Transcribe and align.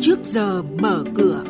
trước 0.00 0.18
giờ 0.24 0.62
mở 0.62 1.04
cửa. 1.14 1.44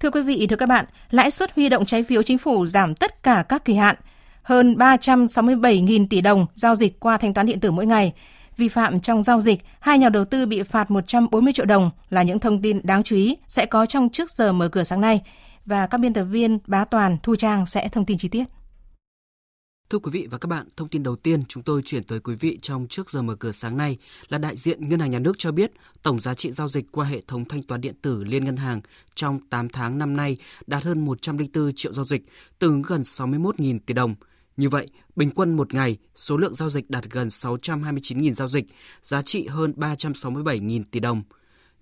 Thưa 0.00 0.10
quý 0.10 0.22
vị, 0.22 0.46
thưa 0.50 0.56
các 0.56 0.68
bạn, 0.68 0.84
lãi 1.10 1.30
suất 1.30 1.54
huy 1.56 1.68
động 1.68 1.84
trái 1.84 2.02
phiếu 2.02 2.22
chính 2.22 2.38
phủ 2.38 2.66
giảm 2.66 2.94
tất 2.94 3.22
cả 3.22 3.44
các 3.48 3.64
kỳ 3.64 3.74
hạn, 3.74 3.96
hơn 4.42 4.74
367.000 4.74 6.06
tỷ 6.10 6.20
đồng 6.20 6.46
giao 6.54 6.76
dịch 6.76 7.00
qua 7.00 7.16
thanh 7.16 7.34
toán 7.34 7.46
điện 7.46 7.60
tử 7.60 7.70
mỗi 7.70 7.86
ngày. 7.86 8.12
Vi 8.56 8.68
phạm 8.68 9.00
trong 9.00 9.24
giao 9.24 9.40
dịch, 9.40 9.60
hai 9.80 9.98
nhà 9.98 10.08
đầu 10.08 10.24
tư 10.24 10.46
bị 10.46 10.62
phạt 10.62 10.90
140 10.90 11.52
triệu 11.52 11.66
đồng 11.66 11.90
là 12.10 12.22
những 12.22 12.38
thông 12.38 12.62
tin 12.62 12.80
đáng 12.82 13.02
chú 13.02 13.16
ý 13.16 13.36
sẽ 13.46 13.66
có 13.66 13.86
trong 13.86 14.08
trước 14.08 14.30
giờ 14.30 14.52
mở 14.52 14.68
cửa 14.68 14.84
sáng 14.84 15.00
nay. 15.00 15.20
Và 15.66 15.86
các 15.86 15.98
biên 15.98 16.12
tập 16.12 16.24
viên 16.24 16.58
Bá 16.66 16.84
Toàn, 16.84 17.16
Thu 17.22 17.36
Trang 17.36 17.66
sẽ 17.66 17.88
thông 17.88 18.04
tin 18.04 18.18
chi 18.18 18.28
tiết. 18.28 18.44
Thưa 19.90 19.98
quý 19.98 20.10
vị 20.10 20.26
và 20.30 20.38
các 20.38 20.46
bạn, 20.46 20.66
thông 20.76 20.88
tin 20.88 21.02
đầu 21.02 21.16
tiên 21.16 21.42
chúng 21.48 21.62
tôi 21.62 21.82
chuyển 21.84 22.02
tới 22.02 22.20
quý 22.20 22.34
vị 22.34 22.58
trong 22.62 22.86
trước 22.86 23.10
giờ 23.10 23.22
mở 23.22 23.34
cửa 23.34 23.52
sáng 23.52 23.76
nay 23.76 23.98
là 24.28 24.38
đại 24.38 24.56
diện 24.56 24.88
Ngân 24.88 25.00
hàng 25.00 25.10
Nhà 25.10 25.18
nước 25.18 25.32
cho 25.38 25.52
biết 25.52 25.70
tổng 26.02 26.20
giá 26.20 26.34
trị 26.34 26.50
giao 26.50 26.68
dịch 26.68 26.92
qua 26.92 27.06
hệ 27.06 27.20
thống 27.20 27.44
thanh 27.44 27.62
toán 27.62 27.80
điện 27.80 27.94
tử 28.02 28.24
Liên 28.24 28.44
Ngân 28.44 28.56
hàng 28.56 28.80
trong 29.14 29.40
8 29.50 29.68
tháng 29.68 29.98
năm 29.98 30.16
nay 30.16 30.36
đạt 30.66 30.84
hơn 30.84 31.04
104 31.04 31.72
triệu 31.72 31.92
giao 31.92 32.04
dịch, 32.04 32.22
tương 32.58 32.72
ứng 32.72 32.82
gần 32.82 33.00
61.000 33.00 33.78
tỷ 33.86 33.94
đồng. 33.94 34.14
Như 34.56 34.68
vậy, 34.68 34.86
bình 35.16 35.30
quân 35.30 35.56
một 35.56 35.74
ngày, 35.74 35.96
số 36.14 36.36
lượng 36.36 36.54
giao 36.54 36.70
dịch 36.70 36.90
đạt 36.90 37.04
gần 37.10 37.28
629.000 37.28 38.34
giao 38.34 38.48
dịch, 38.48 38.64
giá 39.02 39.22
trị 39.22 39.46
hơn 39.46 39.72
367.000 39.76 40.84
tỷ 40.90 41.00
đồng– 41.00 41.22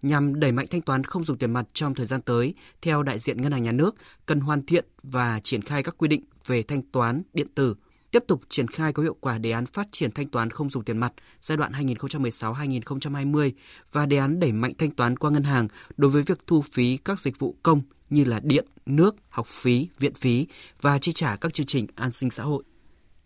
nhằm 0.03 0.41
đẩy 0.41 0.53
mạnh 0.53 0.67
thanh 0.71 0.83
toán 0.83 1.05
không 1.05 1.25
dùng 1.25 1.39
tiền 1.39 1.53
mặt 1.53 1.67
trong 1.75 1.95
thời 1.95 2.07
gian 2.07 2.23
tới, 2.23 2.55
theo 2.83 3.03
đại 3.03 3.19
diện 3.19 3.43
Ngân 3.43 3.53
hàng 3.53 3.63
Nhà 3.63 3.73
nước, 3.73 3.95
cần 4.27 4.41
hoàn 4.41 4.67
thiện 4.67 4.85
và 5.03 5.41
triển 5.45 5.63
khai 5.63 5.83
các 5.83 5.95
quy 5.99 6.09
định 6.09 6.25
về 6.47 6.63
thanh 6.63 6.83
toán 6.83 7.23
điện 7.33 7.47
tử, 7.55 7.75
tiếp 8.11 8.25
tục 8.27 8.41
triển 8.49 8.69
khai 8.69 8.93
có 8.93 9.03
hiệu 9.03 9.17
quả 9.21 9.39
đề 9.39 9.51
án 9.51 9.67
phát 9.67 9.89
triển 9.93 10.11
thanh 10.11 10.29
toán 10.29 10.51
không 10.51 10.71
dùng 10.71 10.85
tiền 10.85 10.99
mặt 10.99 11.13
giai 11.41 11.57
đoạn 11.57 11.73
2016-2020 11.73 13.51
và 13.93 14.07
đề 14.07 14.17
án 14.17 14.41
đẩy 14.41 14.53
mạnh 14.53 14.73
thanh 14.79 14.91
toán 14.91 15.17
qua 15.17 15.31
ngân 15.31 15.43
hàng 15.43 15.69
đối 15.97 16.11
với 16.11 16.23
việc 16.23 16.39
thu 16.47 16.63
phí 16.73 16.97
các 16.97 17.19
dịch 17.19 17.39
vụ 17.39 17.55
công 17.63 17.81
như 18.11 18.25
là 18.25 18.41
điện, 18.43 18.67
nước, 18.87 19.17
học 19.29 19.47
phí, 19.47 19.89
viện 19.99 20.15
phí 20.15 20.47
và 20.81 20.99
chi 20.99 21.13
trả 21.13 21.37
các 21.37 21.55
chương 21.55 21.67
trình 21.67 21.87
an 21.95 22.11
sinh 22.11 22.31
xã 22.31 22.43
hội. 22.43 22.63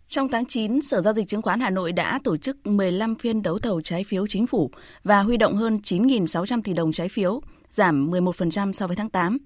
Trong 0.07 0.29
tháng 0.29 0.45
9, 0.45 0.81
Sở 0.81 1.01
Giao 1.01 1.13
dịch 1.13 1.27
Chứng 1.27 1.41
khoán 1.41 1.59
Hà 1.59 1.69
Nội 1.69 1.91
đã 1.91 2.19
tổ 2.23 2.37
chức 2.37 2.67
15 2.67 3.15
phiên 3.15 3.41
đấu 3.41 3.57
thầu 3.57 3.81
trái 3.81 4.03
phiếu 4.03 4.27
chính 4.27 4.47
phủ 4.47 4.71
và 5.03 5.21
huy 5.21 5.37
động 5.37 5.55
hơn 5.55 5.79
9.600 5.83 6.61
tỷ 6.63 6.73
đồng 6.73 6.91
trái 6.91 7.09
phiếu, 7.09 7.41
giảm 7.71 8.11
11% 8.11 8.71
so 8.71 8.87
với 8.87 8.95
tháng 8.95 9.09
8. 9.09 9.37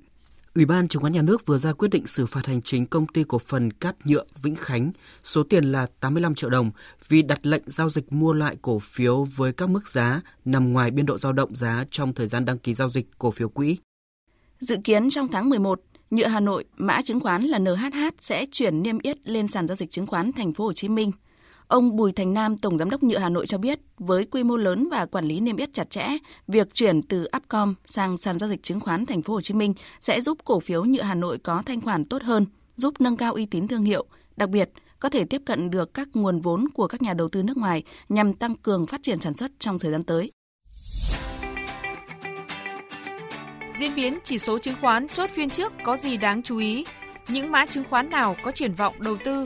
Ủy 0.58 0.66
ban 0.66 0.88
Chứng 0.88 1.02
khoán 1.02 1.14
Nhà 1.14 1.22
nước 1.22 1.46
vừa 1.46 1.58
ra 1.58 1.74
quyết 1.74 1.88
định 1.88 2.08
xử 2.08 2.26
phạt 2.26 2.46
hành 2.46 2.62
chính 2.62 2.86
công 2.86 3.08
ty 3.08 3.24
cổ 3.28 3.38
phần 3.38 3.74
cáp 3.74 3.96
nhựa 4.06 4.24
Vĩnh 4.42 4.56
Khánh, 4.56 4.92
số 5.24 5.44
tiền 5.44 5.64
là 5.64 5.88
85 6.00 6.36
triệu 6.36 6.50
đồng 6.50 6.72
vì 7.08 7.22
đặt 7.22 7.46
lệnh 7.46 7.64
giao 7.66 7.90
dịch 7.90 8.14
mua 8.14 8.34
lại 8.34 8.58
cổ 8.62 8.80
phiếu 8.80 9.24
với 9.24 9.54
các 9.54 9.70
mức 9.70 9.88
giá 9.88 10.22
nằm 10.46 10.74
ngoài 10.74 10.92
biên 10.92 11.06
độ 11.06 11.18
dao 11.18 11.34
động 11.34 11.56
giá 11.56 11.86
trong 11.92 12.14
thời 12.14 12.28
gian 12.28 12.46
đăng 12.46 12.58
ký 12.58 12.74
giao 12.74 12.90
dịch 12.90 13.08
cổ 13.18 13.32
phiếu 13.32 13.50
quỹ. 13.50 13.78
Dự 14.60 14.78
kiến 14.84 15.10
trong 15.10 15.28
tháng 15.28 15.50
11, 15.50 15.82
Nhựa 16.12 16.28
Hà 16.28 16.40
Nội, 16.40 16.66
mã 16.78 17.02
chứng 17.02 17.20
khoán 17.20 17.44
là 17.44 17.60
NHH 17.60 17.98
sẽ 18.20 18.46
chuyển 18.52 18.84
niêm 18.84 19.00
yết 19.00 19.18
lên 19.28 19.48
sàn 19.48 19.68
giao 19.68 19.76
dịch 19.76 19.92
chứng 19.92 20.08
khoán 20.08 20.32
thành 20.32 20.54
phố 20.54 20.64
Hồ 20.64 20.74
Chí 20.74 20.88
Minh. 20.88 21.12
Ông 21.68 21.96
Bùi 21.96 22.12
Thành 22.12 22.34
Nam, 22.34 22.58
Tổng 22.58 22.78
Giám 22.78 22.90
đốc 22.90 23.04
Nhựa 23.04 23.18
Hà 23.18 23.30
Nội 23.30 23.46
cho 23.48 23.58
biết, 23.58 23.80
với 23.98 24.26
quy 24.26 24.44
mô 24.44 24.58
lớn 24.58 24.88
và 24.92 25.06
quản 25.06 25.26
lý 25.26 25.40
niêm 25.40 25.58
yết 25.58 25.74
chặt 25.74 25.90
chẽ, 25.90 26.08
việc 26.48 26.74
chuyển 26.74 27.02
từ 27.02 27.28
Upcom 27.38 27.76
sang 27.86 28.18
sàn 28.18 28.40
giao 28.40 28.50
dịch 28.50 28.64
chứng 28.64 28.80
khoán 28.80 29.06
thành 29.06 29.22
phố 29.22 29.34
Hồ 29.34 29.42
Chí 29.42 29.54
Minh 29.54 29.74
sẽ 30.00 30.22
giúp 30.22 30.38
cổ 30.46 30.60
phiếu 30.60 30.84
Nhựa 30.84 31.02
Hà 31.02 31.16
Nội 31.16 31.38
có 31.38 31.64
thanh 31.66 31.82
khoản 31.82 32.06
tốt 32.06 32.24
hơn, 32.24 32.46
giúp 32.76 32.94
nâng 33.00 33.18
cao 33.18 33.34
uy 33.34 33.46
tín 33.46 33.68
thương 33.68 33.84
hiệu, 33.84 34.06
đặc 34.38 34.50
biệt 34.50 34.70
có 35.00 35.10
thể 35.10 35.26
tiếp 35.26 35.42
cận 35.46 35.70
được 35.70 35.94
các 35.94 36.08
nguồn 36.14 36.40
vốn 36.40 36.68
của 36.74 36.88
các 36.88 37.02
nhà 37.02 37.14
đầu 37.14 37.30
tư 37.30 37.44
nước 37.44 37.58
ngoài 37.58 37.84
nhằm 38.10 38.34
tăng 38.34 38.56
cường 38.56 38.88
phát 38.88 39.04
triển 39.04 39.20
sản 39.20 39.38
xuất 39.38 39.52
trong 39.60 39.80
thời 39.80 39.92
gian 39.92 40.04
tới. 40.04 40.32
Diễn 43.78 43.96
biến 43.96 44.18
chỉ 44.24 44.38
số 44.38 44.58
chứng 44.58 44.76
khoán 44.82 45.08
chốt 45.08 45.30
phiên 45.30 45.50
trước 45.50 45.74
có 45.86 45.98
gì 45.98 46.18
đáng 46.18 46.44
chú 46.44 46.58
ý? 46.58 46.86
Những 47.28 47.52
mã 47.52 47.66
chứng 47.66 47.84
khoán 47.90 48.10
nào 48.10 48.36
có 48.44 48.52
triển 48.52 48.74
vọng 48.74 48.96
đầu 49.00 49.18
tư? 49.26 49.46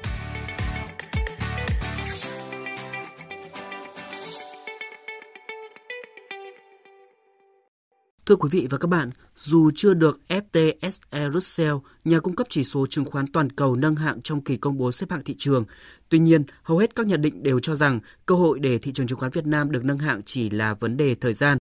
Thưa 8.31 8.35
quý 8.35 8.49
vị 8.51 8.67
và 8.69 8.77
các 8.77 8.87
bạn, 8.87 9.09
dù 9.37 9.71
chưa 9.75 9.93
được 9.93 10.19
FTSE 10.27 11.31
Russell, 11.31 11.75
nhà 12.05 12.19
cung 12.19 12.35
cấp 12.35 12.47
chỉ 12.49 12.63
số 12.63 12.85
chứng 12.89 13.05
khoán 13.05 13.27
toàn 13.27 13.49
cầu 13.49 13.75
nâng 13.75 13.95
hạng 13.95 14.21
trong 14.21 14.41
kỳ 14.41 14.57
công 14.57 14.77
bố 14.77 14.91
xếp 14.91 15.11
hạng 15.11 15.23
thị 15.23 15.35
trường, 15.37 15.65
tuy 16.09 16.19
nhiên, 16.19 16.43
hầu 16.63 16.77
hết 16.77 16.95
các 16.95 17.07
nhận 17.07 17.21
định 17.21 17.43
đều 17.43 17.59
cho 17.59 17.75
rằng 17.75 17.99
cơ 18.25 18.35
hội 18.35 18.59
để 18.59 18.77
thị 18.77 18.91
trường 18.93 19.07
chứng 19.07 19.19
khoán 19.19 19.31
Việt 19.31 19.45
Nam 19.45 19.71
được 19.71 19.83
nâng 19.83 19.97
hạng 19.97 20.21
chỉ 20.25 20.49
là 20.49 20.73
vấn 20.73 20.97
đề 20.97 21.15
thời 21.15 21.33
gian. 21.33 21.57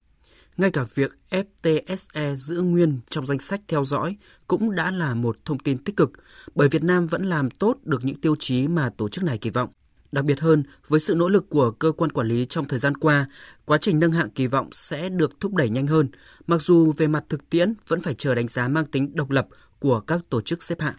Ngay 0.56 0.70
cả 0.70 0.84
việc 0.94 1.18
FTSE 1.30 2.34
giữ 2.34 2.60
nguyên 2.60 3.00
trong 3.10 3.26
danh 3.26 3.38
sách 3.38 3.60
theo 3.68 3.84
dõi 3.84 4.16
cũng 4.46 4.74
đã 4.74 4.90
là 4.90 5.14
một 5.14 5.36
thông 5.44 5.58
tin 5.58 5.78
tích 5.78 5.96
cực, 5.96 6.12
bởi 6.54 6.68
Việt 6.68 6.82
Nam 6.82 7.06
vẫn 7.06 7.22
làm 7.22 7.50
tốt 7.50 7.76
được 7.84 8.04
những 8.04 8.20
tiêu 8.20 8.36
chí 8.38 8.68
mà 8.68 8.90
tổ 8.96 9.08
chức 9.08 9.24
này 9.24 9.38
kỳ 9.38 9.50
vọng. 9.50 9.70
Đặc 10.12 10.24
biệt 10.24 10.40
hơn, 10.40 10.62
với 10.88 11.00
sự 11.00 11.14
nỗ 11.14 11.28
lực 11.28 11.50
của 11.50 11.70
cơ 11.70 11.92
quan 11.92 12.12
quản 12.12 12.26
lý 12.26 12.46
trong 12.48 12.68
thời 12.68 12.78
gian 12.78 12.96
qua, 12.96 13.26
quá 13.64 13.78
trình 13.78 14.00
nâng 14.00 14.12
hạng 14.12 14.30
kỳ 14.30 14.46
vọng 14.46 14.68
sẽ 14.72 15.08
được 15.08 15.40
thúc 15.40 15.54
đẩy 15.54 15.68
nhanh 15.68 15.86
hơn, 15.86 16.08
mặc 16.46 16.62
dù 16.62 16.92
về 16.96 17.06
mặt 17.06 17.24
thực 17.28 17.50
tiễn 17.50 17.74
vẫn 17.88 18.00
phải 18.00 18.14
chờ 18.14 18.34
đánh 18.34 18.48
giá 18.48 18.68
mang 18.68 18.86
tính 18.86 19.10
độc 19.14 19.30
lập 19.30 19.46
của 19.78 20.00
các 20.00 20.20
tổ 20.30 20.40
chức 20.40 20.62
xếp 20.62 20.80
hạng. 20.80 20.94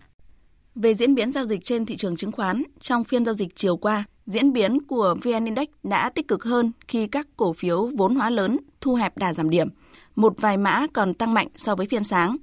Về 0.76 0.94
diễn 0.94 1.16
biến 1.16 1.32
giao 1.32 1.46
dịch 1.46 1.64
trên 1.64 1.86
thị 1.86 1.98
trường 1.98 2.16
chứng 2.16 2.32
khoán, 2.32 2.64
trong 2.80 3.04
phiên 3.04 3.26
giao 3.26 3.34
dịch 3.34 3.56
chiều 3.56 3.78
qua, 3.78 4.04
diễn 4.26 4.54
biến 4.54 4.84
của 4.88 5.16
VN 5.24 5.46
Index 5.46 5.68
đã 5.84 6.10
tích 6.10 6.28
cực 6.28 6.44
hơn 6.44 6.72
khi 6.88 7.08
các 7.08 7.28
cổ 7.38 7.54
phiếu 7.54 7.90
vốn 7.98 8.16
hóa 8.16 8.30
lớn 8.30 8.58
thu 8.82 8.96
hẹp 8.96 9.18
đà 9.18 9.34
giảm 9.34 9.50
điểm. 9.50 9.68
Một 10.16 10.34
vài 10.42 10.58
mã 10.58 10.88
còn 10.94 11.14
tăng 11.14 11.34
mạnh 11.34 11.48
so 11.56 11.76
với 11.76 11.86
phiên 11.86 12.04
sáng. 12.04 12.38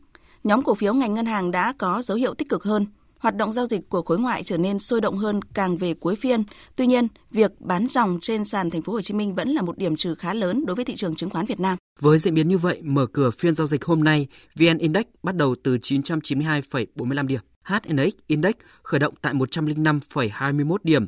Nhóm 0.44 0.62
cổ 0.62 0.74
phiếu 0.74 0.94
ngành 0.94 1.14
ngân 1.14 1.26
hàng 1.26 1.50
đã 1.50 1.72
có 1.78 2.02
dấu 2.02 2.18
hiệu 2.18 2.34
tích 2.34 2.48
cực 2.48 2.64
hơn 2.64 2.86
hoạt 3.18 3.36
động 3.36 3.52
giao 3.52 3.66
dịch 3.66 3.88
của 3.88 4.02
khối 4.02 4.18
ngoại 4.18 4.42
trở 4.42 4.56
nên 4.56 4.78
sôi 4.78 5.00
động 5.00 5.16
hơn 5.16 5.40
càng 5.54 5.76
về 5.76 5.94
cuối 5.94 6.16
phiên. 6.16 6.44
Tuy 6.76 6.86
nhiên, 6.86 7.08
việc 7.30 7.60
bán 7.60 7.86
dòng 7.86 8.18
trên 8.22 8.44
sàn 8.44 8.70
thành 8.70 8.82
phố 8.82 8.92
Hồ 8.92 9.02
Chí 9.02 9.14
Minh 9.14 9.34
vẫn 9.34 9.48
là 9.48 9.62
một 9.62 9.78
điểm 9.78 9.96
trừ 9.96 10.14
khá 10.14 10.34
lớn 10.34 10.66
đối 10.66 10.76
với 10.76 10.84
thị 10.84 10.94
trường 10.96 11.14
chứng 11.14 11.30
khoán 11.30 11.46
Việt 11.46 11.60
Nam. 11.60 11.78
Với 12.00 12.18
diễn 12.18 12.34
biến 12.34 12.48
như 12.48 12.58
vậy, 12.58 12.80
mở 12.82 13.06
cửa 13.06 13.30
phiên 13.30 13.54
giao 13.54 13.66
dịch 13.66 13.84
hôm 13.84 14.04
nay, 14.04 14.26
VN 14.58 14.78
Index 14.78 15.04
bắt 15.22 15.36
đầu 15.36 15.54
từ 15.62 15.76
992,45 15.76 17.26
điểm. 17.26 17.40
HNX 17.62 18.12
Index 18.26 18.54
khởi 18.82 19.00
động 19.00 19.14
tại 19.22 19.34
105,21 19.34 20.76
điểm, 20.82 21.06